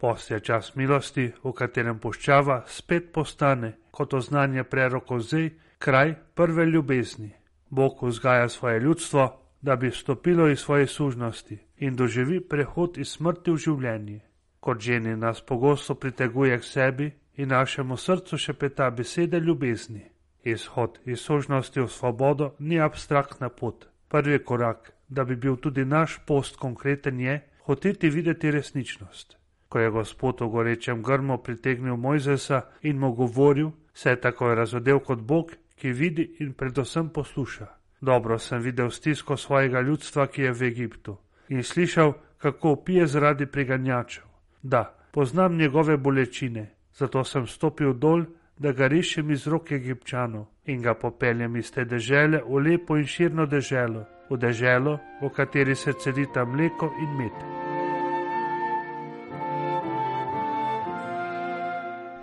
Post 0.00 0.30
je 0.30 0.40
čas 0.40 0.74
milosti, 0.76 1.32
v 1.44 1.52
katerem 1.52 1.98
puščava 1.98 2.64
spet 2.68 3.12
postane 3.12 3.72
kot 3.90 4.14
oznanje 4.14 4.64
prerokov 4.64 5.20
zdaj 5.20 5.50
kraj 5.78 6.14
prve 6.34 6.66
ljubezni. 6.66 7.32
Bog 7.70 8.02
vzgaja 8.02 8.48
svoje 8.48 8.80
ljudstvo, 8.80 9.40
da 9.62 9.76
bi 9.76 9.88
vstopilo 9.88 10.48
iz 10.48 10.58
svoje 10.58 10.86
sužnosti 10.86 11.58
in 11.76 11.96
doživi 11.96 12.40
prehod 12.40 12.98
iz 12.98 13.08
smrti 13.08 13.50
v 13.50 13.56
življenje. 13.56 14.20
Kot 14.60 14.80
ženi 14.80 15.16
nas 15.16 15.40
pogosto 15.40 15.94
priteguje 15.94 16.58
k 16.58 16.64
sebi 16.64 17.12
in 17.36 17.48
našemu 17.48 17.96
srcu 17.96 18.38
še 18.38 18.52
peta 18.52 18.90
besede 18.90 19.40
ljubezni. 19.40 20.13
Izhod 20.44 20.98
iz 21.04 21.20
sožnosti 21.20 21.80
v 21.80 21.88
svobodo 21.88 22.54
ni 22.58 22.80
abstraktna 22.80 23.48
pot. 23.48 23.88
Prvi 24.08 24.38
korak, 24.38 24.92
da 25.08 25.24
bi 25.24 25.36
bil 25.36 25.56
tudi 25.56 25.84
naš 25.84 26.18
post 26.26 26.56
konkreten, 26.56 27.20
je 27.20 27.40
hoteti 27.64 28.10
videti 28.10 28.50
resničnost. 28.50 29.36
Ko 29.68 29.78
je 29.78 29.90
gospod 29.90 30.40
v 30.40 30.48
gorečem 30.48 31.02
grmu 31.02 31.38
pritegnil 31.38 31.96
Mojzesa 31.96 32.62
in 32.82 32.98
mu 32.98 33.12
govoril, 33.12 33.70
se 33.94 34.10
je 34.10 34.20
takoj 34.20 34.54
razodel 34.54 35.00
kot 35.00 35.18
Bog, 35.18 35.52
ki 35.76 35.92
vidi 35.92 36.36
in 36.40 36.52
predvsem 36.52 37.08
posluša. 37.08 37.66
Dobro 38.00 38.38
sem 38.38 38.60
videl 38.62 38.90
stisko 38.90 39.36
svojega 39.36 39.80
ljudstva, 39.80 40.26
ki 40.26 40.42
je 40.42 40.52
v 40.52 40.62
Egiptu, 40.62 41.16
in 41.48 41.62
slišal, 41.62 42.12
kako 42.38 42.76
pije 42.76 43.06
zaradi 43.06 43.46
preganjačev. 43.46 44.24
Da, 44.62 44.94
poznam 45.12 45.56
njegove 45.56 45.96
bolečine, 45.96 46.70
zato 46.92 47.24
sem 47.24 47.46
stopil 47.46 47.92
dol 47.92 48.24
da 48.58 48.72
ga 48.72 48.86
rešim 48.86 49.30
iz 49.30 49.46
rok 49.46 49.72
egipčanov 49.72 50.46
in 50.64 50.82
ga 50.82 50.94
popeljem 50.94 51.56
iz 51.56 51.70
te 51.70 51.84
dežele 51.84 52.42
v 52.46 52.62
lepo 52.66 52.96
in 52.96 53.06
širno 53.06 53.46
deželo, 53.46 54.04
v 54.30 54.36
deželo, 54.36 54.98
v 55.22 55.28
kateri 55.28 55.74
se 55.74 55.92
celita 55.92 56.44
mleko 56.44 56.90
in 57.02 57.16
med. 57.18 57.36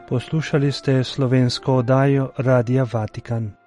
Poslušali 0.09 0.71
ste 0.71 1.03
slovensko 1.03 1.75
oddajo 1.75 2.31
Radia 2.37 2.83
Vatikan. 2.93 3.60